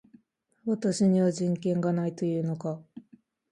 [0.65, 2.81] 私には人権がないと言うのか